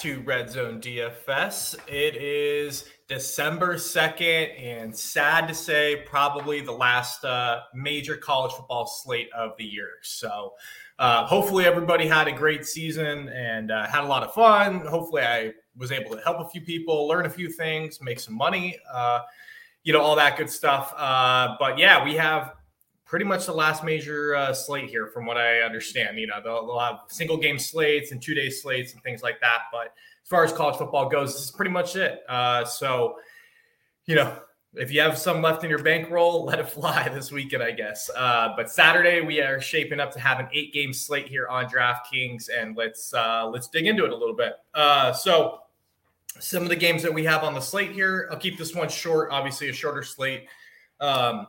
To 0.00 0.20
Red 0.20 0.48
Zone 0.48 0.80
DFS. 0.80 1.74
It 1.88 2.14
is 2.14 2.84
December 3.08 3.74
2nd, 3.74 4.56
and 4.56 4.96
sad 4.96 5.48
to 5.48 5.54
say, 5.54 6.04
probably 6.06 6.60
the 6.60 6.70
last 6.70 7.24
uh, 7.24 7.62
major 7.74 8.16
college 8.16 8.52
football 8.52 8.86
slate 8.86 9.28
of 9.36 9.56
the 9.58 9.64
year. 9.64 9.94
So, 10.02 10.52
uh, 11.00 11.26
hopefully, 11.26 11.64
everybody 11.64 12.06
had 12.06 12.28
a 12.28 12.32
great 12.32 12.64
season 12.64 13.28
and 13.30 13.72
uh, 13.72 13.88
had 13.88 14.04
a 14.04 14.06
lot 14.06 14.22
of 14.22 14.32
fun. 14.32 14.86
Hopefully, 14.86 15.22
I 15.22 15.52
was 15.76 15.90
able 15.90 16.14
to 16.14 16.22
help 16.22 16.38
a 16.46 16.48
few 16.48 16.60
people, 16.60 17.08
learn 17.08 17.26
a 17.26 17.30
few 17.30 17.50
things, 17.50 18.00
make 18.00 18.20
some 18.20 18.34
money, 18.34 18.78
uh, 18.92 19.22
you 19.82 19.92
know, 19.92 20.00
all 20.00 20.14
that 20.14 20.36
good 20.36 20.50
stuff. 20.50 20.94
Uh, 20.96 21.56
but 21.58 21.76
yeah, 21.76 22.04
we 22.04 22.14
have 22.14 22.54
pretty 23.08 23.24
much 23.24 23.46
the 23.46 23.52
last 23.52 23.82
major 23.82 24.36
uh, 24.36 24.52
slate 24.52 24.88
here, 24.88 25.06
from 25.06 25.24
what 25.24 25.38
I 25.38 25.60
understand. 25.60 26.18
You 26.18 26.26
know, 26.26 26.40
they'll, 26.44 26.66
they'll, 26.66 26.78
have 26.78 27.00
single 27.08 27.38
game 27.38 27.58
slates 27.58 28.12
and 28.12 28.22
two 28.22 28.34
day 28.34 28.50
slates 28.50 28.92
and 28.92 29.02
things 29.02 29.22
like 29.22 29.40
that. 29.40 29.62
But 29.72 29.94
as 30.22 30.28
far 30.28 30.44
as 30.44 30.52
college 30.52 30.76
football 30.76 31.08
goes, 31.08 31.32
this 31.32 31.44
is 31.44 31.50
pretty 31.50 31.70
much 31.70 31.96
it. 31.96 32.20
Uh, 32.28 32.66
so, 32.66 33.16
you 34.04 34.14
know, 34.14 34.36
if 34.74 34.92
you 34.92 35.00
have 35.00 35.16
some 35.16 35.40
left 35.40 35.64
in 35.64 35.70
your 35.70 35.82
bankroll, 35.82 36.44
let 36.46 36.58
it 36.58 36.68
fly 36.68 37.08
this 37.08 37.32
weekend, 37.32 37.62
I 37.62 37.70
guess. 37.70 38.10
Uh, 38.14 38.52
but 38.54 38.70
Saturday 38.70 39.22
we 39.22 39.40
are 39.40 39.58
shaping 39.58 40.00
up 40.00 40.12
to 40.12 40.20
have 40.20 40.38
an 40.38 40.48
eight 40.52 40.74
game 40.74 40.92
slate 40.92 41.28
here 41.28 41.48
on 41.48 41.64
DraftKings, 41.64 42.50
and 42.54 42.76
let's 42.76 43.14
uh, 43.14 43.48
let's 43.50 43.68
dig 43.68 43.86
into 43.86 44.04
it 44.04 44.12
a 44.12 44.16
little 44.16 44.36
bit. 44.36 44.52
Uh, 44.74 45.14
so, 45.14 45.60
some 46.40 46.62
of 46.62 46.68
the 46.68 46.76
games 46.76 47.02
that 47.02 47.12
we 47.12 47.24
have 47.24 47.42
on 47.42 47.54
the 47.54 47.60
slate 47.60 47.90
here, 47.90 48.28
I'll 48.30 48.38
keep 48.38 48.58
this 48.58 48.74
one 48.74 48.90
short. 48.90 49.30
Obviously, 49.32 49.70
a 49.70 49.72
shorter 49.72 50.02
slate. 50.02 50.46
Um, 51.00 51.46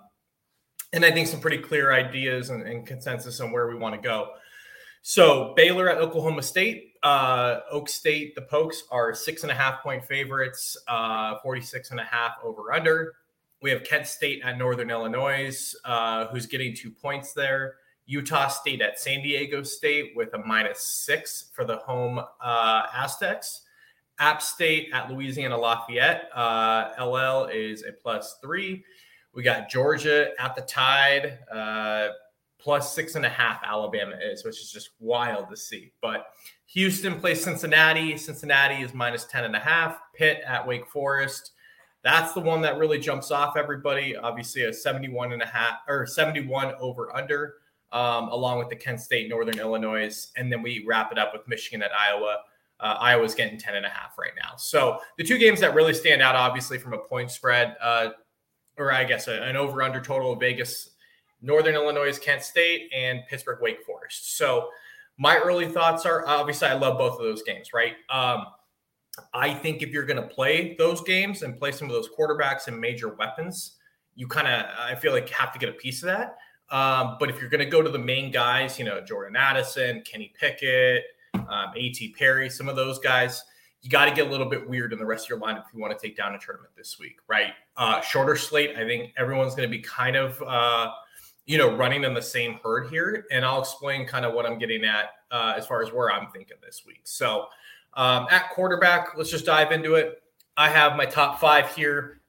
and 0.94 1.06
I 1.06 1.12
think 1.12 1.28
some 1.28 1.40
pretty 1.40 1.60
clear 1.60 1.94
ideas 1.94 2.50
and, 2.50 2.64
and 2.64 2.86
consensus 2.86 3.40
on 3.40 3.52
where 3.52 3.68
we 3.68 3.76
want 3.76 3.96
to 3.96 4.02
go. 4.02 4.32
So 5.02 5.54
Baylor 5.56 5.90
at 5.90 5.98
Oklahoma 5.98 6.42
State, 6.42 6.94
uh, 7.04 7.60
Oak 7.72 7.88
State, 7.88 8.36
the 8.36 8.42
Pokes 8.42 8.84
are 8.92 9.14
six 9.14 9.44
and 9.44 9.52
a 9.52 9.56
half 9.56 9.82
point 9.82 10.04
favorites, 10.04 10.78
uh, 10.88 11.38
46 11.42 11.92
and 11.92 12.00
a 12.00 12.04
half 12.04 12.34
over 12.44 12.74
under. 12.74 13.14
We 13.62 13.70
have 13.72 13.84
Kent 13.84 14.08
State 14.08 14.42
at 14.44 14.58
Northern 14.58 14.90
Illinois, 14.90 15.76
uh, 15.86 16.28
who's 16.28 16.46
getting 16.46 16.76
two 16.76 16.92
points 16.92 17.34
there. 17.34 17.76
Utah 18.06 18.48
State 18.48 18.82
at 18.82 19.00
San 19.00 19.22
Diego 19.22 19.64
State 19.64 20.14
with 20.16 20.34
a 20.34 20.40
minus 20.40 20.82
six 20.82 21.50
for 21.54 21.64
the 21.64 21.78
home 21.78 22.20
uh, 22.42 22.84
Aztecs. 22.94 23.62
App 24.20 24.42
State 24.42 24.90
at 24.94 25.10
Louisiana 25.10 25.58
Lafayette, 25.58 26.30
uh, 26.34 26.92
LL 27.00 27.46
is 27.46 27.84
a 27.84 27.94
plus 27.94 28.38
three. 28.42 28.84
We 29.34 29.44
got 29.44 29.70
Georgia 29.70 30.32
at 30.40 30.56
the 30.56 30.62
tide, 30.64 31.40
uh, 31.52 32.10
plus 32.60 32.94
six 32.94 33.16
and 33.16 33.26
a 33.26 33.30
half. 33.30 33.62
Alabama 33.64 34.16
is, 34.22 34.44
which 34.44 34.60
is 34.60 34.72
just 34.72 34.90
wild 35.00 35.50
to 35.50 35.58
see. 35.58 35.92
But 36.02 36.26
Houston 36.68 37.20
plays 37.20 37.44
Cincinnati. 37.44 38.18
Cincinnati 38.18 38.84
is 38.84 38.94
minus 38.94 39.26
10 39.26 39.46
and 39.46 39.56
a 39.56 39.60
half. 39.60 40.00
Pitt 40.14 40.42
at 40.46 40.68
Wake 40.68 40.88
Forest. 40.88 41.52
That's 42.04 42.34
the 42.34 42.40
one 42.40 42.62
that 42.62 42.78
really 42.78 43.00
jumps 43.00 43.32
off 43.32 43.58
everybody. 43.58 44.16
Obviously, 44.16 44.64
a 44.64 44.74
71 44.74 45.34
and 45.34 45.42
a 45.42 45.46
half 45.46 45.80
or 45.88 46.06
71 46.06 46.74
over 46.80 47.16
under, 47.16 47.56
um, 47.92 48.30
along 48.30 48.60
with 48.60 48.70
the 48.70 48.76
Kent 48.76 49.02
State, 49.02 49.30
Northern 49.30 49.60
Illinois. 49.60 50.32
And 50.38 50.52
then 50.52 50.62
we 50.62 50.86
wrap 50.88 51.12
it 51.12 51.18
up 51.18 51.34
with 51.34 51.48
Michigan 51.48 51.82
at 51.82 51.92
Iowa. 51.92 52.38
Uh, 52.80 52.96
Iowa's 53.00 53.36
getting 53.36 53.60
10 53.60 53.76
and 53.76 53.86
a 53.86 53.90
half 53.90 54.18
right 54.18 54.32
now. 54.42 54.56
So 54.56 55.00
the 55.18 55.24
two 55.24 55.38
games 55.38 55.60
that 55.60 55.74
really 55.74 55.94
stand 55.94 56.22
out, 56.22 56.36
obviously, 56.36 56.78
from 56.78 56.94
a 56.94 57.00
point 57.00 57.32
spread, 57.32 57.76
uh, 57.82 58.10
or 58.80 58.92
I 58.92 59.04
guess 59.04 59.28
an 59.28 59.56
over 59.56 59.82
under 59.82 60.02
total 60.02 60.34
of 60.34 60.40
Vegas, 60.40 60.90
Northern 61.42 61.76
Illinois, 61.76 62.18
Kent 62.18 62.44
State, 62.44 62.90
and 62.96 63.22
Pittsburgh 63.30 63.60
Wake 63.62 63.84
Forest. 63.86 64.38
So 64.38 64.70
my 65.18 65.38
early 65.38 65.68
thoughts 65.68 66.06
are 66.06 66.26
obviously 66.28 66.68
I 66.70 66.74
love 66.74 66.98
both 66.98 67.14
of 67.14 67.20
those 67.20 67.44
games, 67.44 67.74
right? 67.74 67.94
Um, 68.10 68.46
I 69.34 69.54
think 69.54 69.82
if 69.82 69.90
you're 69.90 70.06
going 70.06 70.22
to 70.22 70.28
play 70.28 70.76
those 70.78 71.02
games 71.02 71.44
and 71.44 71.58
play 71.58 71.72
some 71.72 71.90
of 71.90 71.94
those 71.94 72.10
quarterbacks 72.10 72.68
and 72.68 72.80
major 72.80 73.10
weapons, 73.16 73.76
you 74.16 74.28
kind 74.28 74.48
of 74.48 74.66
I 74.80 74.96
feel 74.96 75.12
like 75.12 75.30
have 75.30 75.52
to 75.54 75.60
get 75.60 75.70
a 75.70 75.74
piece 75.74 76.04
of 76.04 76.08
that. 76.08 76.38
Um, 76.72 77.18
but 77.20 77.30
if 77.30 77.42
you're 77.42 77.50
going 77.50 77.64
to 77.64 77.70
go 77.70 77.82
to 77.82 77.90
the 77.90 78.00
main 78.00 78.32
guys, 78.32 78.78
you 78.78 78.86
know 78.86 79.02
Jordan 79.02 79.36
Addison, 79.36 80.04
Kenny 80.04 80.32
Pickett, 80.40 81.04
um, 81.34 81.72
A.T. 81.76 82.16
Perry, 82.18 82.50
some 82.50 82.70
of 82.70 82.76
those 82.76 83.00
guys, 83.00 83.44
you 83.82 83.90
got 83.90 84.06
to 84.06 84.12
get 84.12 84.28
a 84.28 84.30
little 84.30 84.50
bit 84.50 84.68
weird 84.68 84.92
in 84.92 85.00
the 85.00 85.06
rest 85.06 85.26
of 85.26 85.30
your 85.30 85.40
lineup 85.40 85.66
if 85.68 85.74
you 85.74 85.80
want 85.80 85.98
to 85.98 86.08
take 86.08 86.18
down 86.18 86.36
a 86.36 86.40
tournament 86.40 86.72
this 86.76 87.00
week, 87.00 87.20
right? 87.28 87.54
Uh, 87.78 88.02
shorter 88.02 88.36
slate. 88.36 88.76
I 88.76 88.86
think 88.86 89.14
everyone's 89.18 89.56
going 89.56 89.70
to 89.70 89.72
be 89.72 89.82
kind 89.82 90.18
of, 90.18 90.42
uh, 90.46 90.92
you 91.46 91.58
know, 91.58 91.76
running 91.76 92.04
in 92.04 92.14
the 92.14 92.22
same 92.22 92.60
herd 92.62 92.90
here, 92.90 93.26
and 93.32 93.46
I'll 93.46 93.62
explain 93.62 94.06
kind 94.06 94.26
of 94.26 94.34
what 94.34 94.46
I'm 94.46 94.60
getting 94.60 94.84
at 94.84 95.12
uh, 95.32 95.54
as 95.58 95.66
far 95.66 95.82
as 95.82 95.94
where 95.94 96.12
I'm 96.12 96.30
thinking 96.32 96.58
this 96.62 96.84
week. 96.86 97.02
So, 97.06 97.48
um, 97.94 98.28
at 98.30 98.50
quarterback, 98.52 99.18
let's 99.18 99.32
just 99.32 99.46
dive 99.46 99.72
into 99.72 99.96
it. 99.96 100.22
I 100.58 100.70
have 100.70 100.96
my 100.96 101.06
top 101.06 101.40
five 101.40 101.74
here. 101.74 102.22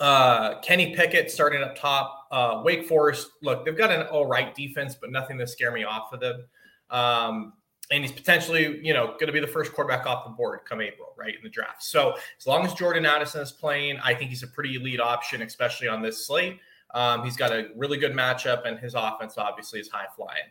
Uh, 0.00 0.60
Kenny 0.60 0.94
Pickett 0.94 1.30
starting 1.30 1.62
up 1.62 1.76
top. 1.76 2.28
Uh, 2.30 2.62
Wake 2.64 2.86
Forest, 2.86 3.30
look, 3.42 3.64
they've 3.64 3.76
got 3.76 3.90
an 3.90 4.06
all 4.06 4.26
right 4.26 4.54
defense, 4.54 4.94
but 4.94 5.10
nothing 5.10 5.38
to 5.38 5.46
scare 5.46 5.72
me 5.72 5.82
off 5.82 6.12
of 6.12 6.20
them. 6.20 6.44
Um, 6.90 7.52
and 7.90 8.04
he's 8.04 8.12
potentially, 8.12 8.80
you 8.84 8.92
know, 8.92 9.06
going 9.06 9.26
to 9.26 9.32
be 9.32 9.40
the 9.40 9.46
first 9.46 9.72
quarterback 9.72 10.06
off 10.06 10.24
the 10.24 10.30
board 10.30 10.60
come 10.68 10.80
April, 10.80 11.14
right 11.16 11.34
in 11.34 11.42
the 11.42 11.48
draft. 11.48 11.82
So 11.82 12.14
as 12.38 12.46
long 12.46 12.66
as 12.66 12.74
Jordan 12.74 13.06
Addison 13.06 13.40
is 13.40 13.52
playing, 13.52 13.98
I 14.04 14.14
think 14.14 14.30
he's 14.30 14.42
a 14.42 14.46
pretty 14.46 14.74
elite 14.74 15.00
option, 15.00 15.42
especially 15.42 15.88
on 15.88 16.02
this 16.02 16.26
slate. 16.26 16.58
Um, 16.94 17.24
he's 17.24 17.36
got 17.36 17.52
a 17.52 17.68
really 17.76 17.98
good 17.98 18.12
matchup, 18.12 18.66
and 18.66 18.78
his 18.78 18.94
offense 18.94 19.38
obviously 19.38 19.80
is 19.80 19.88
high 19.88 20.06
flying. 20.16 20.44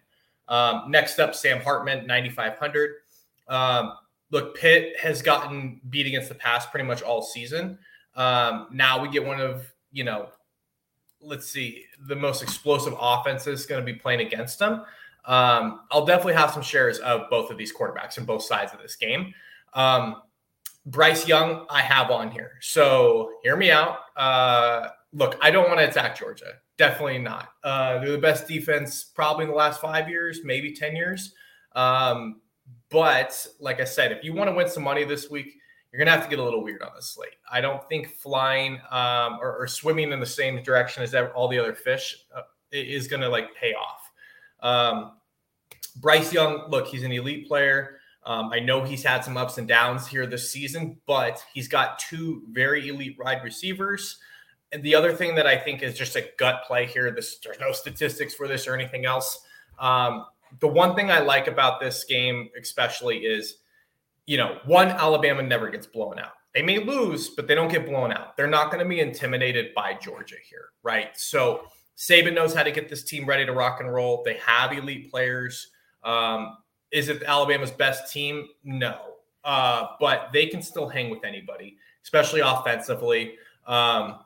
Um, 0.48 0.90
next 0.90 1.20
up, 1.20 1.36
Sam 1.36 1.62
Hartman, 1.62 2.08
9,500. 2.08 2.92
Um, 3.48 3.94
look, 4.32 4.56
Pitt 4.56 5.00
has 5.00 5.22
gotten 5.22 5.82
beat 5.90 6.08
against 6.08 6.30
the 6.30 6.36
pass 6.36 6.66
pretty 6.66 6.86
much 6.86 7.02
all 7.02 7.22
season. 7.22 7.78
Um, 8.16 8.68
now 8.72 9.02
we 9.02 9.10
get 9.10 9.26
one 9.26 9.40
of, 9.40 9.72
you 9.92 10.04
know, 10.04 10.30
let's 11.22 11.48
see, 11.48 11.86
the 12.08 12.16
most 12.16 12.42
explosive 12.42 12.94
offenses 13.00 13.66
going 13.66 13.84
to 13.84 13.86
be 13.86 13.98
playing 13.98 14.22
against 14.22 14.60
them. 14.60 14.84
Um, 15.28 15.82
I'll 15.92 16.06
definitely 16.06 16.34
have 16.34 16.52
some 16.52 16.64
shares 16.64 17.00
of 17.00 17.30
both 17.30 17.52
of 17.52 17.58
these 17.58 17.74
quarterbacks 17.74 18.18
and 18.18 18.26
both 18.26 18.44
sides 18.44 18.74
of 18.74 18.80
this 18.82 18.96
game. 18.96 19.34
Um, 19.74 20.22
Bryce 20.86 21.28
Young, 21.28 21.66
I 21.70 21.82
have 21.82 22.10
on 22.12 22.32
here. 22.32 22.54
So 22.62 23.32
hear 23.44 23.58
me 23.58 23.70
out. 23.70 24.00
Uh, 24.16 24.88
look, 25.12 25.38
I 25.42 25.52
don't 25.52 25.68
want 25.68 25.80
to 25.80 25.88
attack 25.88 26.18
Georgia. 26.18 26.54
Definitely 26.78 27.20
not. 27.20 27.50
Uh, 27.64 28.00
they're 28.00 28.12
the 28.12 28.18
best 28.18 28.48
defense 28.48 29.04
probably 29.04 29.44
in 29.44 29.52
the 29.52 29.56
last 29.56 29.82
five 29.82 30.10
years, 30.10 30.42
maybe 30.46 30.74
10 30.74 30.96
years. 30.96 31.34
Um, 31.76 32.42
but 32.90 33.46
like 33.60 33.82
I 33.82 33.84
said, 33.84 34.14
if 34.14 34.24
you 34.24 34.34
want 34.34 34.50
to 34.50 34.56
win 34.56 34.70
some 34.70 34.84
money 34.84 35.04
this 35.04 35.30
week, 35.30 35.56
you're 35.92 36.00
going 36.00 36.08
to 36.08 36.12
have 36.12 36.24
to 36.24 36.30
get 36.30 36.40
a 36.40 36.44
little 36.44 36.64
weird 36.64 36.82
on 36.84 36.92
this 36.96 37.10
slate. 37.10 37.36
I 37.52 37.60
don't 37.60 37.88
think 37.90 38.16
flying 38.16 38.80
um, 38.90 39.40
or, 39.42 39.58
or, 39.58 39.68
swimming 39.68 40.12
in 40.12 40.20
the 40.20 40.26
same 40.26 40.62
direction 40.62 41.02
as 41.04 41.16
all 41.36 41.48
the 41.48 41.58
other 41.58 41.74
fish 41.74 42.26
uh, 42.36 42.42
is 42.72 43.08
going 43.08 43.22
to 43.22 43.30
like 43.30 43.54
pay 43.56 43.74
off. 43.74 44.07
Um, 44.62 45.14
Bryce 45.98 46.32
Young, 46.32 46.70
look, 46.70 46.88
he's 46.88 47.04
an 47.04 47.12
elite 47.12 47.48
player. 47.48 48.00
Um, 48.24 48.52
I 48.52 48.60
know 48.60 48.84
he's 48.84 49.04
had 49.04 49.24
some 49.24 49.38
ups 49.38 49.58
and 49.58 49.68
downs 49.68 50.06
here 50.06 50.26
this 50.28 50.52
season, 50.52 50.98
but 51.06 51.44
he's 51.54 51.68
got 51.68 51.98
two 52.00 52.44
very 52.52 52.90
elite 52.90 53.18
wide 53.18 53.44
receivers. 53.44 54.18
And 54.72 54.84
the 54.84 54.96
other 54.96 55.14
thing 55.14 55.34
that 55.36 55.48
I 55.48 55.58
think 55.58 55.82
is 55.82 55.98
just 55.98 56.16
a 56.18 56.30
gut 56.38 56.64
play 56.68 56.86
here, 56.86 57.10
this, 57.10 57.38
there's 57.40 57.60
no 57.60 57.72
statistics 57.72 58.34
for 58.34 58.48
this 58.48 58.68
or 58.68 58.76
anything 58.76 59.06
else. 59.06 59.40
Um, 59.80 60.26
the 60.60 60.68
one 60.68 60.94
thing 60.96 61.10
I 61.10 61.20
like 61.20 61.48
about 61.48 61.80
this 61.80 62.04
game, 62.04 62.50
especially, 62.60 63.20
is 63.20 63.60
you 64.28 64.38
know, 64.38 64.60
one, 64.66 64.90
Alabama 64.90 65.42
never 65.42 65.70
gets 65.70 65.88
blown 65.88 66.20
out. 66.20 66.34
They 66.54 66.62
may 66.62 66.80
lose, 66.80 67.30
but 67.30 67.48
they 67.48 67.56
don't 67.56 67.72
get 67.72 67.86
blown 67.86 68.12
out. 68.12 68.36
They're 68.36 68.46
not 68.46 68.72
going 68.72 68.84
to 68.84 68.90
be 68.90 69.00
intimidated 69.00 69.74
by 69.74 69.94
Georgia 69.94 70.36
here, 70.50 70.70
right? 70.84 71.10
So 71.16 71.64
Saban 71.98 72.36
knows 72.36 72.54
how 72.54 72.64
to 72.64 72.72
get 72.72 72.90
this 72.90 73.04
team 73.04 73.26
ready 73.26 73.46
to 73.46 73.54
rock 73.54 73.80
and 73.80 73.92
roll. 73.92 74.22
They 74.24 74.36
have 74.46 74.72
elite 74.72 75.10
players. 75.10 75.72
Um, 76.04 76.58
is 76.92 77.10
it 77.10 77.24
Alabama's 77.24 77.72
best 77.72 78.14
team? 78.14 78.48
No. 78.64 79.00
Uh, 79.44 79.88
but 80.00 80.30
they 80.32 80.46
can 80.46 80.62
still 80.62 80.88
hang 80.88 81.10
with 81.10 81.24
anybody, 81.24 81.78
especially 82.04 82.42
offensively. 82.42 83.36
Um, 83.66 84.20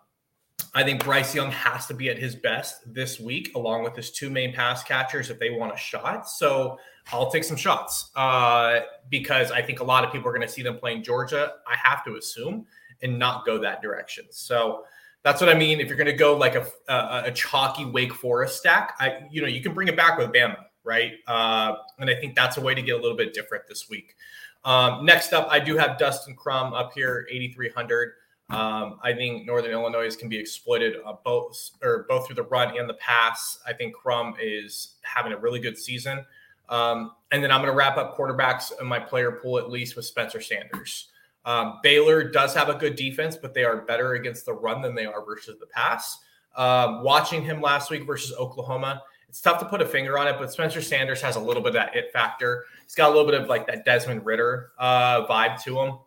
I 0.74 0.84
think 0.84 1.04
Bryce 1.04 1.34
Young 1.34 1.52
has 1.52 1.88
to 1.88 1.94
be 1.94 2.10
at 2.10 2.18
his 2.18 2.36
best 2.36 2.94
this 2.94 3.20
week, 3.20 3.54
along 3.56 3.84
with 3.84 3.96
his 3.96 4.12
two 4.12 4.30
main 4.30 4.54
pass 4.54 4.84
catchers 4.84 5.30
if 5.30 5.40
they 5.40 5.50
want 5.50 5.74
a 5.74 5.78
shot. 5.78 6.30
So 6.30 6.78
I'll 7.12 7.32
take 7.32 7.44
some 7.44 7.58
shots 7.58 8.12
uh, 8.16 8.82
because 9.10 9.52
I 9.52 9.62
think 9.62 9.80
a 9.80 9.84
lot 9.84 10.04
of 10.04 10.12
people 10.12 10.30
are 10.30 10.34
going 10.34 10.48
to 10.48 10.54
see 10.54 10.62
them 10.62 10.78
playing 10.78 11.04
Georgia. 11.04 11.54
I 11.68 11.76
have 11.76 12.04
to 12.06 12.16
assume 12.16 12.66
and 13.02 13.18
not 13.18 13.46
go 13.46 13.58
that 13.60 13.82
direction. 13.82 14.26
So 14.30 14.86
that's 15.24 15.40
what 15.42 15.50
I 15.50 15.54
mean. 15.54 15.80
If 15.80 15.88
you're 15.88 15.98
going 15.98 16.08
to 16.08 16.14
go 16.14 16.36
like 16.36 16.56
a, 16.56 16.68
a, 16.88 17.24
a 17.26 17.32
chalky 17.32 17.86
Wake 17.86 18.14
Forest 18.14 18.58
stack, 18.58 18.96
I 19.00 19.24
you 19.30 19.42
know 19.42 19.48
you 19.48 19.62
can 19.62 19.74
bring 19.74 19.88
it 19.88 19.96
back 19.96 20.18
with 20.18 20.32
Bama 20.32 20.58
right? 20.84 21.14
Uh, 21.28 21.76
and 22.00 22.10
I 22.10 22.16
think 22.16 22.36
that's 22.36 22.58
a 22.58 22.62
way 22.62 22.76
to 22.76 22.82
get 22.82 22.96
a 22.96 23.02
little 23.02 23.18
bit 23.18 23.34
different 23.34 23.68
this 23.68 23.90
week. 23.90 24.16
Um, 24.64 25.06
next 25.06 25.34
up, 25.34 25.48
I 25.50 25.60
do 25.60 25.78
have 25.78 25.98
Dustin 25.98 26.36
Crum 26.36 26.74
up 26.74 26.92
here, 26.94 27.28
8,300. 27.30 28.14
Um, 28.50 29.00
I 29.02 29.14
think 29.14 29.46
Northern 29.46 29.72
Illinois 29.72 30.16
can 30.16 30.28
be 30.28 30.38
exploited 30.38 30.98
uh, 31.06 31.14
both 31.24 31.72
or 31.82 32.06
both 32.10 32.28
through 32.28 32.36
the 32.36 32.44
run 32.44 32.78
and 32.78 32.90
the 32.90 32.96
pass. 32.96 33.60
I 33.66 33.74
think 33.74 33.96
Crum 33.96 34.36
is 34.42 34.96
having 35.04 35.32
a 35.32 35.38
really 35.38 35.60
good 35.60 35.78
season. 35.78 36.26
Um, 36.68 37.14
and 37.32 37.44
then 37.44 37.52
I'm 37.52 37.62
going 37.62 37.72
to 37.72 37.76
wrap 37.76 37.98
up 37.98 38.18
quarterbacks 38.18 38.72
in 38.80 38.88
my 38.88 39.00
player 39.00 39.32
pool 39.32 39.58
at 39.58 39.70
least 39.70 39.96
with 39.96 40.06
Spencer 40.06 40.42
Sanders. 40.42 41.11
Um, 41.46 41.80
Baylor 41.82 42.30
does 42.30 42.54
have 42.54 42.70
a 42.70 42.76
good 42.76 42.96
defense, 42.96 43.36
but 43.36 43.54
they 43.54 43.64
are 43.64 43.82
better 43.82 44.14
against 44.14 44.46
the 44.46 44.54
run 44.54 44.82
than 44.82 44.96
they 44.96 45.06
are 45.06 45.26
versus 45.26 45.60
the 45.60 45.66
pass. 45.68 46.20
Um, 46.56 47.04
watching 47.04 47.44
him 47.44 47.62
last 47.62 47.90
week 47.90 48.06
versus 48.06 48.36
Oklahoma, 48.38 49.02
it's 49.28 49.42
tough 49.42 49.60
to 49.60 49.66
put 49.66 49.82
a 49.82 49.86
finger 49.86 50.20
on 50.20 50.28
it, 50.28 50.36
but 50.38 50.52
Spencer 50.52 50.82
Sanders 50.82 51.22
has 51.22 51.38
a 51.38 51.40
little 51.40 51.64
bit 51.64 51.70
of 51.70 51.74
that 51.76 51.96
it 51.96 52.12
factor. 52.12 52.66
He's 52.84 52.96
got 52.96 53.08
a 53.08 53.14
little 53.16 53.32
bit 53.32 53.42
of 53.42 53.48
like 53.48 53.66
that 53.68 53.86
Desmond 53.86 54.26
Ridder 54.26 54.72
uh, 54.78 55.26
vibe 55.26 55.64
to 55.64 55.80
him. 55.80 56.00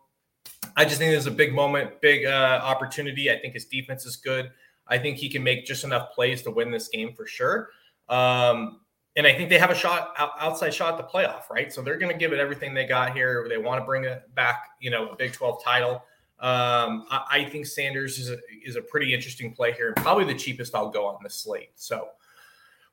I 0.77 0.85
just 0.85 0.97
think 0.97 1.11
there's 1.11 1.25
a 1.25 1.31
big 1.31 1.53
moment, 1.53 2.01
big 2.01 2.25
uh, 2.25 2.61
opportunity. 2.63 3.31
I 3.31 3.39
think 3.39 3.53
his 3.53 3.65
defense 3.65 4.05
is 4.05 4.17
good. 4.17 4.51
I 4.87 4.99
think 4.99 5.17
he 5.17 5.29
can 5.29 5.43
make 5.43 5.65
just 5.65 5.83
enough 5.83 6.13
plays 6.13 6.43
to 6.43 6.51
win 6.51 6.69
this 6.69 6.87
game 6.89 7.13
for 7.15 7.25
sure. 7.25 7.69
Um, 8.09 8.81
and 9.15 9.25
I 9.25 9.33
think 9.33 9.49
they 9.49 9.57
have 9.57 9.71
a 9.71 9.75
shot 9.75 10.13
outside 10.17 10.73
shot 10.73 10.93
at 10.93 10.97
the 10.97 11.03
playoff, 11.03 11.49
right? 11.49 11.71
So 11.71 11.81
they're 11.81 11.97
going 11.97 12.11
to 12.11 12.17
give 12.17 12.33
it 12.33 12.39
everything 12.39 12.73
they 12.73 12.85
got 12.85 13.13
here. 13.13 13.45
They 13.47 13.57
want 13.57 13.79
to 13.79 13.85
bring 13.85 14.03
it 14.03 14.23
back, 14.35 14.67
you 14.79 14.89
know, 14.89 15.09
a 15.09 15.15
Big 15.15 15.31
12 15.31 15.63
title. 15.63 16.03
Um, 16.37 17.05
I, 17.09 17.25
I, 17.29 17.45
think 17.45 17.65
Sanders 17.65 18.19
is 18.19 18.29
a, 18.29 18.37
is 18.61 18.75
a 18.75 18.81
pretty 18.81 19.13
interesting 19.13 19.53
play 19.53 19.71
here 19.71 19.87
and 19.87 19.95
probably 19.95 20.25
the 20.25 20.37
cheapest 20.37 20.75
I'll 20.75 20.89
go 20.89 21.05
on 21.05 21.15
this 21.23 21.35
slate. 21.35 21.69
So 21.75 22.09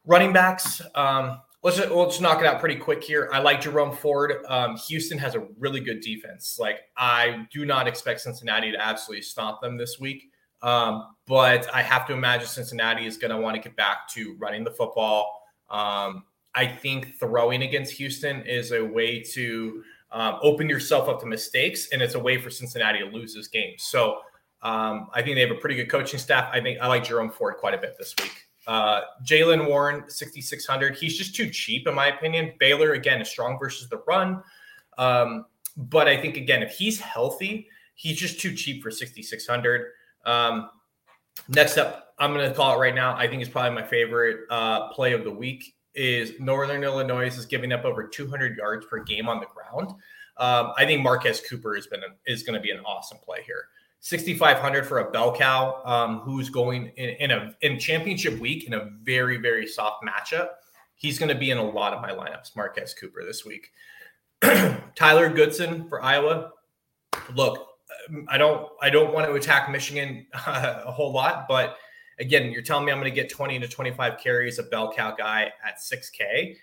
running 0.06 0.32
backs, 0.32 0.80
um, 0.94 1.40
let's 1.64 1.76
just, 1.76 1.90
we'll 1.90 2.06
just 2.06 2.20
knock 2.20 2.40
it 2.40 2.46
out 2.46 2.60
pretty 2.60 2.76
quick 2.76 3.02
here. 3.02 3.28
I 3.32 3.40
like 3.40 3.60
Jerome 3.60 3.96
Ford. 3.96 4.44
Um, 4.46 4.76
Houston 4.76 5.18
has 5.18 5.34
a 5.34 5.40
really 5.58 5.80
good 5.80 6.02
defense. 6.02 6.56
Like 6.60 6.82
I 6.96 7.48
do 7.52 7.66
not 7.66 7.88
expect 7.88 8.20
Cincinnati 8.20 8.70
to 8.70 8.80
absolutely 8.80 9.22
stomp 9.22 9.60
them 9.60 9.76
this 9.76 9.98
week. 9.98 10.30
Um, 10.62 11.08
but 11.26 11.68
I 11.74 11.82
have 11.82 12.06
to 12.06 12.12
imagine 12.12 12.46
Cincinnati 12.46 13.06
is 13.06 13.16
going 13.16 13.32
to 13.32 13.38
want 13.38 13.56
to 13.56 13.60
get 13.60 13.76
back 13.76 14.08
to 14.10 14.36
running 14.38 14.62
the 14.62 14.70
football 14.70 15.41
um, 15.72 16.24
I 16.54 16.66
think 16.66 17.18
throwing 17.18 17.62
against 17.62 17.92
Houston 17.94 18.46
is 18.46 18.72
a 18.72 18.84
way 18.84 19.20
to 19.32 19.82
um, 20.12 20.38
open 20.42 20.68
yourself 20.68 21.08
up 21.08 21.20
to 21.20 21.26
mistakes, 21.26 21.88
and 21.92 22.02
it's 22.02 22.14
a 22.14 22.18
way 22.18 22.38
for 22.38 22.50
Cincinnati 22.50 22.98
to 22.98 23.06
lose 23.06 23.34
this 23.34 23.48
game. 23.48 23.74
So 23.78 24.18
um, 24.62 25.08
I 25.12 25.22
think 25.22 25.36
they 25.36 25.40
have 25.40 25.50
a 25.50 25.56
pretty 25.56 25.74
good 25.74 25.90
coaching 25.90 26.20
staff. 26.20 26.50
I 26.52 26.60
think 26.60 26.78
I 26.80 26.86
like 26.86 27.04
Jerome 27.04 27.30
Ford 27.30 27.56
quite 27.56 27.74
a 27.74 27.78
bit 27.78 27.96
this 27.98 28.14
week. 28.20 28.46
Uh, 28.66 29.00
Jaylen 29.24 29.66
Warren, 29.66 30.04
6,600. 30.08 30.96
He's 30.96 31.16
just 31.16 31.34
too 31.34 31.50
cheap, 31.50 31.88
in 31.88 31.94
my 31.94 32.08
opinion. 32.08 32.52
Baylor, 32.60 32.92
again, 32.92 33.20
is 33.20 33.28
strong 33.28 33.58
versus 33.58 33.88
the 33.88 34.02
run. 34.06 34.42
Um, 34.98 35.46
but 35.76 36.06
I 36.06 36.16
think, 36.16 36.36
again, 36.36 36.62
if 36.62 36.72
he's 36.72 37.00
healthy, 37.00 37.68
he's 37.94 38.18
just 38.18 38.38
too 38.38 38.54
cheap 38.54 38.82
for 38.82 38.90
6,600. 38.90 39.86
Um, 40.26 40.70
next 41.48 41.78
up, 41.78 42.14
I'm 42.18 42.32
going 42.32 42.48
to 42.48 42.54
call 42.54 42.76
it 42.76 42.78
right 42.78 42.94
now. 42.94 43.16
I 43.16 43.26
think 43.28 43.42
it's 43.42 43.50
probably 43.50 43.80
my 43.80 43.86
favorite 43.86 44.40
uh, 44.50 44.88
play 44.92 45.12
of 45.12 45.24
the 45.24 45.30
week. 45.30 45.74
Is 45.94 46.32
Northern 46.40 46.82
Illinois 46.84 47.26
is 47.36 47.44
giving 47.44 47.70
up 47.70 47.84
over 47.84 48.08
200 48.08 48.56
yards 48.56 48.86
per 48.86 49.02
game 49.02 49.28
on 49.28 49.40
the 49.40 49.46
ground. 49.46 49.90
Um, 50.38 50.72
I 50.78 50.86
think 50.86 51.02
Marquez 51.02 51.42
Cooper 51.46 51.74
has 51.74 51.86
been 51.86 52.00
a, 52.00 52.30
is 52.32 52.42
going 52.42 52.54
to 52.54 52.60
be 52.60 52.70
an 52.70 52.80
awesome 52.80 53.18
play 53.22 53.42
here. 53.44 53.66
6,500 54.00 54.86
for 54.86 54.98
a 55.00 55.10
bell 55.10 55.34
cow 55.34 55.82
um, 55.84 56.20
who's 56.20 56.48
going 56.48 56.92
in, 56.96 57.10
in, 57.10 57.30
a 57.30 57.54
in 57.60 57.78
championship 57.78 58.38
week 58.40 58.64
in 58.64 58.74
a 58.74 58.90
very 59.02 59.36
very 59.36 59.66
soft 59.66 60.02
matchup. 60.02 60.48
He's 60.96 61.18
going 61.18 61.28
to 61.28 61.34
be 61.34 61.50
in 61.50 61.58
a 61.58 61.64
lot 61.64 61.92
of 61.92 62.00
my 62.00 62.10
lineups. 62.10 62.56
Marquez 62.56 62.94
Cooper 62.94 63.22
this 63.24 63.44
week. 63.44 63.70
Tyler 64.94 65.28
Goodson 65.28 65.88
for 65.88 66.02
Iowa. 66.02 66.50
Look, 67.34 67.68
I 68.28 68.38
don't 68.38 68.68
I 68.80 68.90
don't 68.90 69.12
want 69.12 69.26
to 69.26 69.34
attack 69.34 69.70
Michigan 69.70 70.26
uh, 70.46 70.82
a 70.86 70.92
whole 70.92 71.12
lot, 71.12 71.46
but 71.48 71.76
again, 72.18 72.50
you're 72.52 72.62
telling 72.62 72.84
me 72.84 72.92
I'm 72.92 72.98
going 72.98 73.10
to 73.10 73.14
get 73.14 73.30
20 73.30 73.58
to 73.58 73.68
25 73.68 74.18
carries 74.18 74.58
a 74.58 74.62
bell 74.62 74.92
cow 74.92 75.14
guy 75.14 75.52
at 75.66 75.78
6K. 75.78 76.56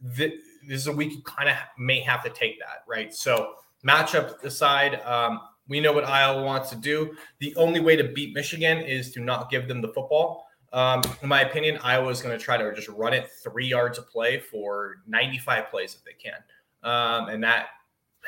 This 0.00 0.32
is 0.68 0.86
a 0.86 0.92
week 0.92 1.12
you 1.12 1.22
kind 1.22 1.48
of 1.48 1.56
may 1.78 2.00
have 2.00 2.22
to 2.24 2.30
take 2.30 2.58
that, 2.58 2.84
right? 2.88 3.14
So, 3.14 3.54
matchup 3.86 4.42
aside, 4.42 5.00
um, 5.02 5.40
we 5.68 5.80
know 5.80 5.92
what 5.92 6.04
Iowa 6.04 6.42
wants 6.42 6.70
to 6.70 6.76
do. 6.76 7.16
The 7.38 7.54
only 7.56 7.80
way 7.80 7.96
to 7.96 8.04
beat 8.04 8.34
Michigan 8.34 8.78
is 8.78 9.12
to 9.12 9.20
not 9.20 9.50
give 9.50 9.68
them 9.68 9.80
the 9.80 9.88
football. 9.88 10.46
Um, 10.72 11.02
in 11.22 11.28
my 11.28 11.42
opinion, 11.42 11.78
Iowa 11.82 12.08
is 12.08 12.20
going 12.20 12.36
to 12.36 12.44
try 12.44 12.56
to 12.56 12.74
just 12.74 12.88
run 12.88 13.14
it 13.14 13.30
three 13.42 13.66
yards 13.66 13.98
a 13.98 14.02
play 14.02 14.40
for 14.40 14.96
95 15.06 15.70
plays 15.70 15.94
if 15.94 16.04
they 16.04 16.12
can. 16.12 16.40
Um, 16.82 17.28
and 17.28 17.42
that 17.44 17.66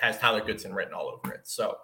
has 0.00 0.18
Tyler 0.18 0.40
Goodson 0.40 0.72
written 0.72 0.94
all 0.94 1.08
over 1.08 1.34
it. 1.34 1.48
So, 1.48 1.76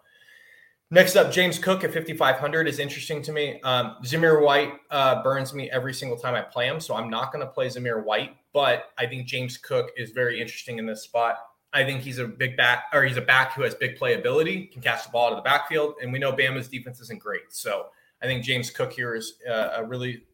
Next 0.93 1.17
up, 1.17 1.33
James 1.33 1.59
Cook 1.59 1.85
at 1.85 1.95
5,500 1.95 2.69
is 2.69 2.79
interesting 2.79 3.23
to 3.23 3.33
me. 3.33 3.59
Um, 3.63 3.97
Zamir 4.05 4.45
White 4.45 4.75
uh, 4.91 5.23
burns 5.23 5.55
me 5.55 5.71
every 5.71 5.95
single 5.95 6.19
time 6.19 6.35
I 6.35 6.43
play 6.43 6.67
him, 6.67 6.81
so 6.81 6.95
I'm 6.95 7.09
not 7.09 7.33
going 7.33 7.43
to 7.43 7.51
play 7.51 7.69
Zamir 7.69 8.05
White. 8.05 8.37
But 8.53 8.91
I 8.99 9.07
think 9.07 9.27
James 9.27 9.57
Cook 9.57 9.91
is 9.97 10.11
very 10.11 10.39
interesting 10.39 10.79
in 10.79 10.85
this 10.85 11.03
spot. 11.03 11.37
I 11.73 11.83
think 11.83 12.03
he's 12.03 12.19
a 12.19 12.27
big 12.27 12.59
back, 12.59 12.85
or 12.93 13.05
he's 13.05 13.17
a 13.17 13.23
back 13.23 13.55
who 13.55 13.63
has 13.63 13.75
big 13.75 13.99
playability, 13.99 14.71
can 14.71 14.83
catch 14.83 15.05
the 15.05 15.11
ball 15.11 15.29
out 15.29 15.33
of 15.33 15.39
the 15.39 15.43
backfield, 15.43 15.95
and 16.03 16.13
we 16.13 16.19
know 16.19 16.31
Bama's 16.31 16.69
defense 16.69 17.01
isn't 17.01 17.23
great. 17.23 17.45
So 17.49 17.87
I 18.21 18.27
think 18.27 18.45
James 18.45 18.69
Cook 18.71 18.93
here 18.93 19.15
is 19.15 19.39
uh, 19.51 19.71
a 19.77 19.85
really 19.87 20.25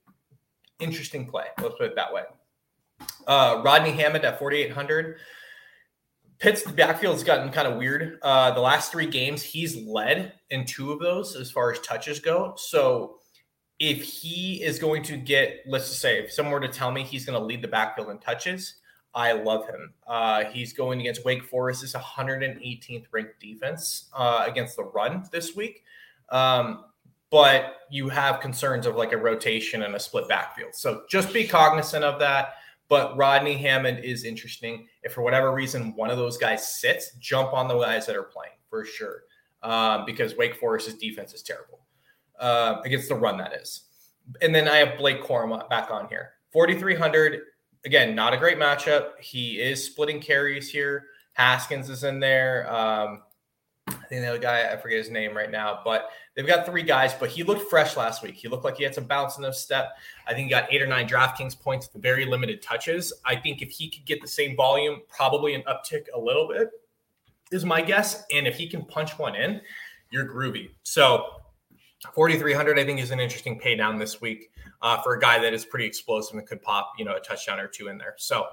interesting 0.81 1.25
play. 1.25 1.45
Let's 1.63 1.77
put 1.77 1.87
it 1.87 1.95
that 1.95 2.13
way. 2.13 2.25
Uh, 3.29 3.63
Rodney 3.65 3.93
Hammond 3.93 4.25
at 4.25 4.41
4,800. 4.41 5.19
Pitt's 6.39 6.63
backfield 6.63 7.15
has 7.15 7.25
gotten 7.25 7.51
kind 7.51 7.67
of 7.67 7.79
weird. 7.79 8.19
Uh, 8.23 8.53
the 8.53 8.61
last 8.61 8.93
three 8.93 9.07
games, 9.07 9.43
he's 9.43 9.77
led 9.77 10.35
in 10.51 10.65
two 10.65 10.93
of 10.93 11.01
those 11.01 11.35
as 11.35 11.51
far 11.51 11.73
as 11.73 11.81
touches 11.81 12.21
go. 12.21 12.55
So 12.57 13.17
if 13.81 14.03
he 14.03 14.63
is 14.63 14.79
going 14.79 15.03
to 15.05 15.17
get, 15.17 15.65
let's 15.67 15.89
just 15.89 16.01
say, 16.01 16.19
if 16.19 16.33
someone 16.33 16.53
were 16.53 16.61
to 16.61 16.69
tell 16.69 16.93
me 16.93 17.03
he's 17.03 17.25
going 17.25 17.39
to 17.39 17.45
lead 17.45 17.63
the 17.63 17.69
backfield 17.69 18.11
in 18.11 18.19
touches, 18.19 18.75
I 19.15 19.33
love 19.33 19.67
him. 19.67 19.95
Uh, 20.07 20.45
he's 20.45 20.73
going 20.73 21.01
against 21.01 21.25
Wake 21.25 21.43
Forest. 21.43 21.83
Is 21.83 21.95
118th 21.95 23.07
ranked 23.11 23.41
defense 23.41 24.09
uh, 24.17 24.45
against 24.47 24.77
the 24.77 24.85
run 24.85 25.25
this 25.33 25.57
week. 25.57 25.83
Um, 26.31 26.85
but 27.31 27.79
you 27.91 28.09
have 28.09 28.41
concerns 28.41 28.87
of 28.87 28.97
like 28.97 29.13
a 29.13 29.17
rotation 29.17 29.83
and 29.83 29.95
a 29.95 30.01
split 30.01 30.29
backfield. 30.29 30.75
So 30.75 31.03
just 31.11 31.33
be 31.33 31.47
cognizant 31.47 32.05
of 32.05 32.19
that. 32.21 32.55
But 32.89 33.17
Rodney 33.17 33.55
Hammond 33.55 34.05
is 34.05 34.25
interesting. 34.25 34.87
If 35.03 35.13
for 35.13 35.23
whatever 35.23 35.53
reason 35.53 35.95
one 35.95 36.11
of 36.11 36.17
those 36.17 36.39
guys 36.39 36.81
sits, 36.81 37.13
jump 37.19 37.53
on 37.53 37.69
the 37.69 37.79
guys 37.79 38.07
that 38.07 38.17
are 38.17 38.23
playing 38.23 38.53
for 38.69 38.85
sure. 38.85 39.23
Um, 39.63 40.05
because 40.07 40.37
Wake 40.37 40.55
Forest's 40.55 40.95
defense 40.95 41.35
is 41.35 41.43
terrible 41.43 41.81
uh, 42.39 42.81
against 42.85 43.09
the 43.09 43.15
run, 43.15 43.37
that 43.39 43.53
is. 43.55 43.83
And 44.41 44.55
then 44.55 44.69
I 44.69 44.77
have 44.77 44.99
Blake 44.99 45.23
Corum 45.23 45.69
back 45.69 45.91
on 45.91 46.09
here. 46.09 46.33
4,300. 46.53 47.41
Again, 47.85 48.15
not 48.15 48.33
a 48.33 48.37
great 48.37 48.59
matchup. 48.59 49.19
He 49.21 49.61
is 49.61 49.85
splitting 49.85 50.21
carries 50.21 50.71
here. 50.71 51.07
Haskins 51.35 51.91
is 51.91 52.05
in 52.05 52.21
there. 52.21 52.73
Um, 52.73 53.23
I 54.09 54.11
think 54.11 54.23
the 54.23 54.29
other 54.29 54.39
guy, 54.39 54.73
I 54.73 54.77
forget 54.79 54.97
his 54.97 55.11
name 55.11 55.37
right 55.37 55.51
now, 55.51 55.83
but 55.85 56.09
they've 56.35 56.47
got 56.47 56.65
three 56.65 56.83
guys. 56.83 57.13
But 57.13 57.29
he 57.29 57.43
looked 57.43 57.69
fresh 57.69 57.95
last 57.95 58.23
week. 58.23 58.37
He 58.37 58.49
looked 58.49 58.65
like 58.65 58.79
he 58.79 58.85
had 58.85 58.95
some 58.95 59.05
bounce 59.05 59.37
in 59.37 59.43
the 59.43 59.53
step. 59.53 59.99
I 60.27 60.33
think 60.33 60.47
he 60.47 60.51
got 60.51 60.73
eight 60.73 60.81
or 60.81 60.87
nine 60.87 61.07
DraftKings 61.07 61.61
points 61.61 61.91
with 61.93 62.03
very 62.03 62.25
limited 62.25 62.63
touches. 62.63 63.13
I 63.27 63.37
think 63.37 63.61
if 63.61 63.69
he 63.69 63.91
could 63.91 64.07
get 64.07 64.23
the 64.23 64.29
same 64.29 64.57
volume, 64.57 65.03
probably 65.09 65.55
an 65.55 65.63
uptick 65.69 66.07
a 66.15 66.19
little 66.19 66.49
bit, 66.49 66.71
is 67.53 67.67
my 67.67 67.83
guess. 67.83 68.25
And 68.33 68.47
if 68.47 68.57
he 68.57 68.67
can 68.67 68.83
punch 68.87 69.19
one 69.19 69.35
in, 69.35 69.61
you're 70.11 70.27
groovy. 70.27 70.71
So 70.85 71.27
4,300, 72.15 72.79
I 72.79 72.85
think, 72.87 73.01
is 73.01 73.11
an 73.11 73.21
interesting 73.21 73.59
pay 73.59 73.75
down 73.75 73.99
this 73.99 74.23
week 74.23 74.51
uh, 74.81 75.03
for 75.03 75.17
a 75.17 75.21
guy 75.21 75.39
that 75.39 75.53
is 75.53 75.67
pretty 75.67 75.85
explosive 75.85 76.39
and 76.39 76.47
could 76.47 76.63
pop, 76.63 76.93
you 76.99 77.05
know, 77.05 77.15
a 77.15 77.21
touchdown 77.21 77.61
or 77.61 77.69
two 77.69 77.89
in 77.89 77.99
there. 77.99 78.15
So 78.17 78.47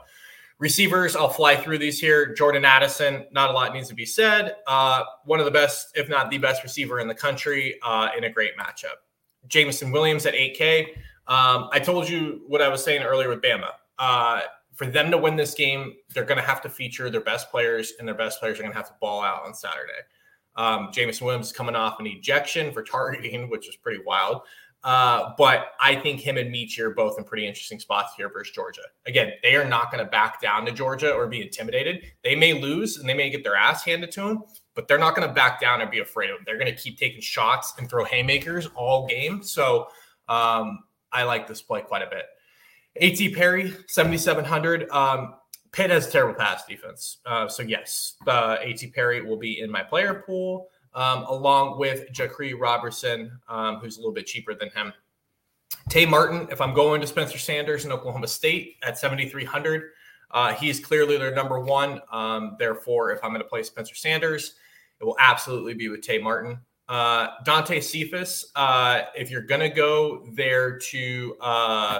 Receivers, 0.57 1.17
I'll 1.17 1.29
fly 1.29 1.57
through 1.57 1.79
these 1.79 1.99
here. 1.99 2.33
Jordan 2.33 2.63
Addison, 2.63 3.25
not 3.31 3.49
a 3.49 3.53
lot 3.53 3.73
needs 3.73 3.89
to 3.89 3.95
be 3.95 4.05
said. 4.05 4.55
Uh, 4.67 5.03
one 5.25 5.39
of 5.39 5.45
the 5.45 5.51
best, 5.51 5.89
if 5.95 6.07
not 6.07 6.29
the 6.29 6.37
best 6.37 6.63
receiver 6.63 6.99
in 6.99 7.09
the 7.09 7.15
country 7.15 7.77
uh, 7.83 8.09
in 8.17 8.23
a 8.23 8.29
great 8.29 8.57
matchup. 8.57 8.95
Jameson 9.47 9.91
Williams 9.91 10.25
at 10.25 10.33
8K. 10.33 10.87
Um, 11.27 11.69
I 11.71 11.79
told 11.79 12.07
you 12.07 12.41
what 12.47 12.61
I 12.61 12.69
was 12.69 12.83
saying 12.83 13.03
earlier 13.03 13.27
with 13.27 13.41
Bama. 13.41 13.71
Uh, 13.99 14.41
for 14.73 14.85
them 14.85 15.11
to 15.11 15.17
win 15.17 15.35
this 15.35 15.53
game, 15.53 15.93
they're 16.13 16.25
going 16.25 16.39
to 16.39 16.45
have 16.45 16.61
to 16.61 16.69
feature 16.69 17.09
their 17.09 17.21
best 17.21 17.49
players, 17.49 17.93
and 17.99 18.07
their 18.07 18.15
best 18.15 18.39
players 18.39 18.59
are 18.59 18.63
going 18.63 18.73
to 18.73 18.77
have 18.77 18.87
to 18.87 18.95
ball 19.01 19.21
out 19.21 19.45
on 19.45 19.53
Saturday. 19.53 19.91
Um, 20.55 20.89
Jameson 20.91 21.25
Williams 21.25 21.47
is 21.47 21.53
coming 21.53 21.75
off 21.75 21.99
an 21.99 22.07
ejection 22.07 22.71
for 22.71 22.83
targeting, 22.83 23.49
which 23.49 23.67
is 23.67 23.75
pretty 23.75 24.01
wild. 24.05 24.41
Uh, 24.85 25.33
but 25.35 25.71
I 25.79 25.95
think 25.95 26.19
him 26.19 26.37
and 26.37 26.53
Meach 26.53 26.77
are 26.77 26.91
both 26.91 27.17
in 27.17 27.23
pretty 27.23 27.47
interesting 27.47 27.79
spots 27.79 28.13
here 28.15 28.29
versus 28.29 28.53
Georgia. 28.53 28.83
Again, 29.07 29.31
they 29.41 29.55
are 29.55 29.65
not 29.65 29.91
going 29.91 30.05
to 30.05 30.09
back 30.09 30.39
down 30.39 30.63
to 30.67 30.71
Georgia 30.71 31.11
or 31.11 31.25
be 31.25 31.41
intimidated. 31.41 32.03
They 32.23 32.35
may 32.35 32.53
lose 32.53 32.97
and 32.97 33.09
they 33.09 33.15
may 33.15 33.31
get 33.31 33.43
their 33.43 33.55
ass 33.55 33.83
handed 33.83 34.11
to 34.11 34.21
them, 34.21 34.43
but 34.75 34.87
they're 34.87 34.99
not 34.99 35.15
going 35.15 35.27
to 35.27 35.33
back 35.33 35.59
down 35.59 35.81
and 35.81 35.89
be 35.89 36.01
afraid 36.01 36.29
of 36.29 36.37
them. 36.37 36.43
They're 36.45 36.59
going 36.59 36.73
to 36.73 36.79
keep 36.79 36.99
taking 36.99 37.19
shots 37.19 37.73
and 37.79 37.89
throw 37.89 38.05
haymakers 38.05 38.67
all 38.75 39.07
game. 39.07 39.41
So 39.41 39.87
um, 40.29 40.83
I 41.11 41.23
like 41.23 41.47
this 41.47 41.63
play 41.63 41.81
quite 41.81 42.03
a 42.03 42.09
bit. 42.09 42.25
A.T. 42.97 43.33
Perry, 43.33 43.73
7,700. 43.87 44.87
Um, 44.91 45.33
Pitt 45.71 45.89
has 45.89 46.11
terrible 46.11 46.35
pass 46.35 46.63
defense. 46.65 47.17
Uh, 47.25 47.47
so, 47.47 47.63
yes, 47.63 48.17
uh, 48.27 48.57
A.T. 48.61 48.91
Perry 48.91 49.23
will 49.23 49.37
be 49.37 49.59
in 49.59 49.71
my 49.71 49.81
player 49.81 50.23
pool 50.27 50.69
um, 50.95 51.23
along 51.25 51.77
with 51.77 52.11
Jaquarii 52.11 52.59
Roberson, 52.59 53.39
um, 53.47 53.77
who's 53.77 53.97
a 53.97 53.99
little 53.99 54.13
bit 54.13 54.25
cheaper 54.25 54.55
than 54.55 54.69
him. 54.69 54.91
Tay 55.89 56.05
Martin, 56.05 56.47
if 56.49 56.61
I'm 56.61 56.73
going 56.73 57.01
to 57.01 57.07
Spencer 57.07 57.37
Sanders 57.37 57.85
in 57.85 57.91
Oklahoma 57.91 58.27
State 58.27 58.77
at 58.81 58.97
7,300, 58.97 59.91
Uh, 60.31 60.53
he's 60.55 60.79
clearly 60.79 61.17
their 61.17 61.33
number 61.33 61.59
one. 61.59 62.01
Um, 62.11 62.55
therefore, 62.57 63.11
if 63.11 63.23
I'm 63.23 63.29
going 63.29 63.43
to 63.43 63.47
play 63.47 63.61
Spencer 63.63 63.95
Sanders, 63.95 64.55
it 64.99 65.03
will 65.05 65.15
absolutely 65.19 65.75
be 65.75 65.87
with 65.87 66.01
Tay 66.01 66.17
Martin. 66.17 66.59
Uh, 66.89 67.27
Dante 67.43 67.79
Cephas, 67.79 68.51
uh, 68.55 69.03
if 69.15 69.29
you're 69.29 69.41
going 69.41 69.61
to 69.61 69.69
go 69.69 70.25
there 70.33 70.77
to 70.79 71.35
uh, 71.39 71.99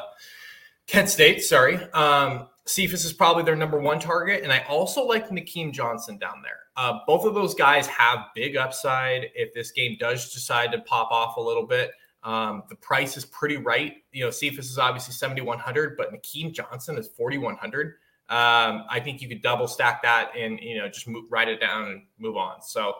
Kent 0.87 1.09
State, 1.09 1.43
sorry, 1.43 1.75
um, 1.93 2.47
Cephas 2.67 3.05
is 3.05 3.13
probably 3.13 3.43
their 3.43 3.55
number 3.55 3.79
one 3.79 3.99
target. 3.99 4.43
And 4.43 4.51
I 4.51 4.65
also 4.67 5.05
like 5.05 5.29
Nykeim 5.29 5.71
Johnson 5.71 6.17
down 6.17 6.41
there. 6.41 6.59
Uh, 6.75 6.99
both 7.05 7.25
of 7.25 7.35
those 7.35 7.53
guys 7.53 7.85
have 7.87 8.19
big 8.33 8.57
upside 8.57 9.29
if 9.35 9.53
this 9.53 9.71
game 9.71 9.97
does 9.99 10.33
decide 10.33 10.71
to 10.71 10.79
pop 10.81 11.11
off 11.11 11.37
a 11.37 11.41
little 11.41 11.65
bit. 11.65 11.91
Um, 12.23 12.63
the 12.69 12.75
price 12.75 13.17
is 13.17 13.25
pretty 13.25 13.57
right. 13.57 13.97
You 14.11 14.25
know, 14.25 14.31
Cephas 14.31 14.71
is 14.71 14.79
obviously 14.79 15.13
7,100, 15.13 15.95
but 15.95 16.11
Nykeim 16.11 16.53
Johnson 16.53 16.97
is 16.97 17.07
4,100. 17.09 17.87
Um, 18.27 18.85
I 18.89 18.99
think 19.03 19.21
you 19.21 19.29
could 19.29 19.43
double 19.43 19.67
stack 19.67 20.01
that 20.01 20.31
and, 20.35 20.59
you 20.59 20.79
know, 20.79 20.89
just 20.89 21.07
move, 21.07 21.25
write 21.29 21.47
it 21.47 21.61
down 21.61 21.83
and 21.89 22.01
move 22.17 22.35
on. 22.35 22.63
So 22.63 22.95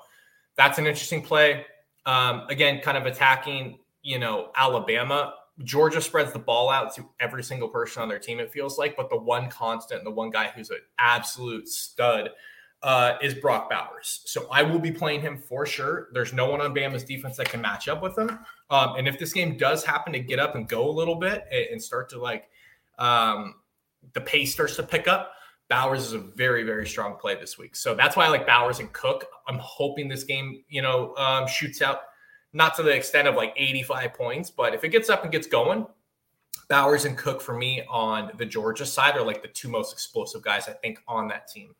that's 0.56 0.78
an 0.78 0.86
interesting 0.86 1.24
play. 1.24 1.66
Um, 2.06 2.46
again, 2.50 2.82
kind 2.82 2.98
of 2.98 3.08
attacking, 3.08 3.80
you 4.04 4.20
know, 4.20 4.52
Alabama. 4.56 5.34
Georgia 5.64 6.02
spreads 6.02 6.34
the 6.34 6.40
ball 6.40 6.70
out 6.70 6.94
to 6.96 7.10
every 7.20 7.44
single 7.44 7.70
person 7.70 8.02
on 8.02 8.10
their 8.10 8.20
team, 8.20 8.40
it 8.40 8.52
feels 8.52 8.78
like. 8.78 8.98
But 8.98 9.10
the 9.10 9.18
one 9.18 9.50
constant, 9.50 10.04
the 10.04 10.12
one 10.12 10.30
guy 10.30 10.52
who's 10.54 10.70
an 10.70 10.80
absolute 11.00 11.68
stud 11.70 12.30
uh, 12.84 13.18
is 13.22 13.34
Brock 13.34 13.70
Bowers. 13.70 14.22
So 14.26 14.48
I 14.52 14.64
will 14.64 14.80
be 14.80 14.92
playing 14.92 15.22
him 15.22 15.38
for 15.38 15.66
sure. 15.66 16.10
There's 16.14 16.34
no 16.34 16.50
one 16.50 16.62
on 16.62 16.76
Bama's 16.76 17.04
defense 17.04 17.38
that 17.38 17.50
can 17.50 17.62
match 17.62 17.88
up 17.88 18.02
with 18.02 18.18
him. 18.18 18.38
Um, 18.70 18.96
and 18.98 19.08
if 19.08 19.18
this 19.18 19.34
game 19.34 19.58
does 19.58 19.84
happen 19.84 20.12
to 20.14 20.20
get 20.20 20.40
up 20.40 20.56
and 20.56 20.68
go 20.68 20.90
a 20.90 20.92
little 20.92 21.16
bit 21.16 21.46
and, 21.52 21.66
and 21.72 21.82
start 21.82 22.10
to 22.10 22.20
like, 22.20 22.50
um, 23.00 23.56
the 24.14 24.22
pace 24.22 24.54
starts 24.54 24.76
to 24.76 24.84
pick 24.84 25.08
up, 25.08 25.32
Bowers 25.68 26.04
is 26.06 26.14
a 26.14 26.20
very, 26.20 26.64
very 26.64 26.86
strong 26.86 27.16
play 27.16 27.34
this 27.34 27.58
week. 27.58 27.76
So 27.76 27.96
that's 27.96 28.16
why 28.16 28.26
I 28.26 28.30
like 28.30 28.46
Bowers 28.46 28.80
and 28.80 28.92
Cook. 28.94 29.26
I'm 29.48 29.58
hoping 29.58 30.08
this 30.08 30.24
game, 30.24 30.64
you 30.70 30.82
know, 30.84 31.16
um, 31.16 31.48
shoots 31.48 31.82
out 31.82 32.02
not 32.56 32.74
to 32.74 32.84
the 32.84 32.90
extent 32.90 33.28
of 33.28 33.36
like 33.36 33.54
85 33.58 34.14
points, 34.14 34.50
but 34.50 34.74
if 34.74 34.86
it 34.86 34.90
gets 34.90 35.10
up 35.10 35.24
and 35.24 35.32
gets 35.32 35.46
going, 35.46 35.86
Bowers 36.70 37.04
and 37.04 37.18
Cook 37.18 37.42
for 37.42 37.54
me 37.54 37.84
on 37.90 38.32
the 38.38 38.46
Georgia 38.46 38.86
side 38.86 39.18
are 39.18 39.26
like 39.26 39.42
the 39.42 39.50
two 39.50 39.68
most 39.68 39.92
explosive 39.92 40.42
guys 40.42 40.70
I 40.70 40.72
think 40.72 41.00
on 41.06 41.28
that 41.28 41.50
team. 41.50 41.76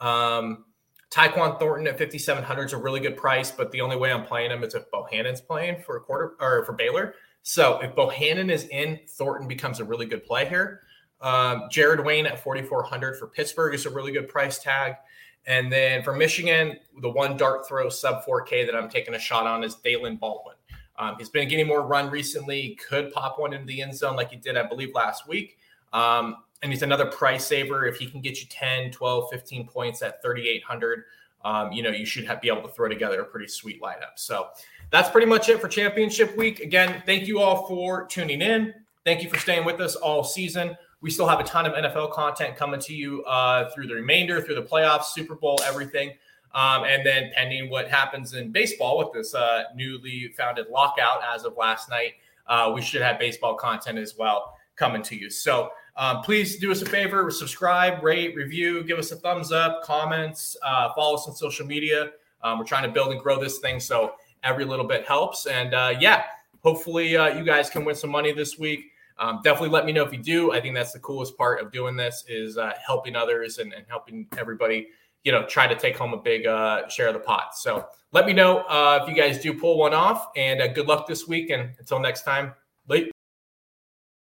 Um, 0.00 0.66
Tyquan 1.10 1.58
Thornton 1.58 1.86
at 1.86 1.96
5,700 1.98 2.64
is 2.64 2.72
a 2.74 2.76
really 2.76 3.00
good 3.00 3.16
price, 3.16 3.50
but 3.50 3.72
the 3.72 3.80
only 3.80 3.96
way 3.96 4.12
I'm 4.12 4.22
playing 4.22 4.50
him 4.50 4.62
is 4.62 4.74
if 4.74 4.90
Bohanon's 4.90 5.40
playing 5.40 5.80
for 5.80 5.96
a 5.96 6.00
quarter 6.00 6.34
or 6.40 6.62
for 6.66 6.74
Baylor. 6.74 7.14
So 7.42 7.78
if 7.80 7.96
Bohanon 7.96 8.50
is 8.50 8.64
in, 8.68 9.00
Thornton 9.08 9.48
becomes 9.48 9.80
a 9.80 9.84
really 9.84 10.04
good 10.04 10.24
play 10.24 10.46
here. 10.46 10.82
Um, 11.22 11.68
Jared 11.70 12.04
Wayne 12.04 12.26
at 12.26 12.38
4,400 12.38 13.18
for 13.18 13.28
Pittsburgh 13.28 13.74
is 13.74 13.86
a 13.86 13.90
really 13.90 14.12
good 14.12 14.28
price 14.28 14.58
tag. 14.58 14.96
And 15.46 15.72
then 15.72 16.02
for 16.02 16.14
Michigan, 16.14 16.78
the 17.00 17.08
one 17.08 17.36
dart 17.36 17.66
throw 17.66 17.88
sub 17.88 18.24
4K 18.24 18.66
that 18.66 18.74
I'm 18.76 18.88
taking 18.88 19.14
a 19.14 19.18
shot 19.18 19.46
on 19.46 19.64
is 19.64 19.76
Daylen 19.76 20.18
Baldwin. 20.18 20.56
Um, 20.98 21.14
he's 21.16 21.28
been 21.28 21.48
getting 21.48 21.66
more 21.66 21.82
run 21.82 22.10
recently, 22.10 22.76
could 22.88 23.12
pop 23.12 23.38
one 23.38 23.52
into 23.52 23.66
the 23.66 23.80
end 23.80 23.96
zone 23.96 24.16
like 24.16 24.30
he 24.30 24.36
did, 24.36 24.56
I 24.56 24.64
believe, 24.64 24.94
last 24.94 25.28
week. 25.28 25.58
Um, 25.92 26.38
and 26.62 26.72
he's 26.72 26.82
another 26.82 27.06
price 27.06 27.46
saver. 27.46 27.86
If 27.86 27.98
he 27.98 28.06
can 28.06 28.20
get 28.20 28.40
you 28.40 28.46
10, 28.50 28.90
12, 28.90 29.30
15 29.30 29.68
points 29.68 30.02
at 30.02 30.20
3,800, 30.22 31.04
um, 31.44 31.70
you 31.72 31.82
know, 31.82 31.90
you 31.90 32.04
should 32.04 32.24
have, 32.24 32.40
be 32.40 32.48
able 32.48 32.62
to 32.62 32.68
throw 32.68 32.88
together 32.88 33.20
a 33.20 33.24
pretty 33.24 33.46
sweet 33.46 33.80
lineup. 33.80 34.16
So 34.16 34.48
that's 34.90 35.08
pretty 35.08 35.26
much 35.26 35.48
it 35.48 35.60
for 35.60 35.68
championship 35.68 36.36
week. 36.36 36.60
Again, 36.60 37.02
thank 37.06 37.28
you 37.28 37.40
all 37.40 37.66
for 37.68 38.06
tuning 38.06 38.42
in. 38.42 38.74
Thank 39.04 39.22
you 39.22 39.30
for 39.30 39.38
staying 39.38 39.64
with 39.64 39.80
us 39.80 39.94
all 39.94 40.24
season. 40.24 40.76
We 41.00 41.10
still 41.10 41.28
have 41.28 41.38
a 41.40 41.44
ton 41.44 41.64
of 41.64 41.72
NFL 41.72 42.12
content 42.12 42.56
coming 42.56 42.80
to 42.80 42.94
you 42.94 43.22
uh, 43.24 43.70
through 43.70 43.86
the 43.86 43.94
remainder, 43.94 44.40
through 44.40 44.56
the 44.56 44.62
playoffs, 44.62 45.06
Super 45.06 45.34
Bowl, 45.34 45.58
everything. 45.64 46.12
Um, 46.54 46.84
and 46.84 47.04
then 47.04 47.30
pending 47.36 47.70
what 47.70 47.88
happens 47.88 48.34
in 48.34 48.50
baseball 48.50 48.98
with 48.98 49.12
this 49.12 49.34
uh, 49.34 49.64
newly 49.74 50.32
founded 50.36 50.66
lockout 50.70 51.20
as 51.34 51.44
of 51.44 51.56
last 51.56 51.90
night, 51.90 52.14
uh, 52.46 52.72
we 52.74 52.80
should 52.80 53.02
have 53.02 53.18
baseball 53.18 53.54
content 53.54 53.98
as 53.98 54.16
well 54.18 54.54
coming 54.76 55.02
to 55.02 55.16
you. 55.16 55.28
So 55.28 55.70
um, 55.96 56.22
please 56.22 56.58
do 56.58 56.70
us 56.70 56.80
a 56.80 56.86
favor, 56.86 57.30
subscribe, 57.30 58.02
rate, 58.02 58.34
review, 58.34 58.84
give 58.84 58.98
us 58.98 59.12
a 59.12 59.16
thumbs 59.16 59.52
up, 59.52 59.82
comments, 59.82 60.56
uh, 60.64 60.92
follow 60.94 61.16
us 61.16 61.28
on 61.28 61.34
social 61.34 61.66
media. 61.66 62.12
Um, 62.42 62.58
we're 62.58 62.64
trying 62.64 62.84
to 62.84 62.88
build 62.88 63.12
and 63.12 63.20
grow 63.20 63.40
this 63.40 63.58
thing, 63.58 63.80
so 63.80 64.14
every 64.44 64.64
little 64.64 64.86
bit 64.86 65.04
helps. 65.06 65.46
And 65.46 65.74
uh, 65.74 65.94
yeah, 65.98 66.24
hopefully 66.62 67.16
uh, 67.16 67.36
you 67.36 67.44
guys 67.44 67.68
can 67.68 67.84
win 67.84 67.96
some 67.96 68.10
money 68.10 68.32
this 68.32 68.58
week. 68.58 68.92
Um, 69.18 69.40
definitely 69.42 69.70
let 69.70 69.84
me 69.84 69.92
know 69.92 70.04
if 70.04 70.12
you 70.12 70.18
do. 70.18 70.52
I 70.52 70.60
think 70.60 70.74
that's 70.74 70.92
the 70.92 71.00
coolest 71.00 71.36
part 71.36 71.60
of 71.60 71.72
doing 71.72 71.96
this 71.96 72.24
is 72.28 72.56
uh, 72.56 72.72
helping 72.84 73.16
others 73.16 73.58
and, 73.58 73.72
and, 73.72 73.84
helping 73.88 74.28
everybody, 74.38 74.88
you 75.24 75.32
know, 75.32 75.44
try 75.46 75.66
to 75.66 75.74
take 75.74 75.96
home 75.96 76.14
a 76.14 76.16
big 76.16 76.46
uh, 76.46 76.86
share 76.88 77.08
of 77.08 77.14
the 77.14 77.20
pot. 77.20 77.56
So 77.56 77.86
let 78.12 78.26
me 78.26 78.32
know 78.32 78.58
uh, 78.68 79.00
if 79.02 79.08
you 79.08 79.20
guys 79.20 79.40
do 79.42 79.52
pull 79.52 79.76
one 79.78 79.94
off, 79.94 80.28
and 80.36 80.60
uh, 80.60 80.68
good 80.68 80.86
luck 80.86 81.06
this 81.06 81.26
week. 81.26 81.50
And 81.50 81.70
until 81.78 81.98
next 81.98 82.22
time, 82.22 82.54
late. 82.86 83.10